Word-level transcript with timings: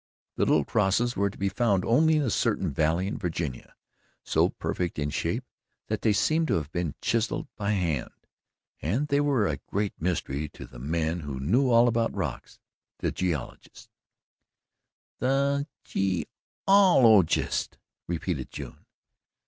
The 0.35 0.45
little 0.47 0.65
crosses 0.65 1.15
were 1.15 1.29
to 1.29 1.37
be 1.37 1.47
found 1.47 1.85
only 1.85 2.15
in 2.15 2.23
a 2.23 2.31
certain 2.31 2.71
valley 2.73 3.05
in 3.05 3.19
Virginia, 3.19 3.75
so 4.23 4.49
perfect 4.49 4.97
in 4.97 5.11
shape 5.11 5.43
that 5.89 6.01
they 6.01 6.11
seemed 6.11 6.47
to 6.47 6.55
have 6.55 6.71
been 6.71 6.95
chiselled 7.03 7.47
by 7.55 7.73
hand, 7.73 8.09
and 8.81 9.09
they 9.09 9.21
were 9.21 9.45
a 9.45 9.57
great 9.67 9.93
mystery 10.01 10.49
to 10.53 10.65
the 10.65 10.79
men 10.79 11.19
who 11.19 11.39
knew 11.39 11.69
all 11.69 11.87
about 11.87 12.15
rocks 12.15 12.57
the 12.97 13.11
geologists. 13.11 13.89
"The 15.19 15.67
ge 15.85 16.25
ol 16.67 17.05
o 17.05 17.21
gists," 17.21 17.77
repeated 18.07 18.49
June. 18.49 18.87